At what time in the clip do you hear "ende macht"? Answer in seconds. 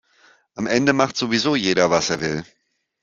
0.65-1.15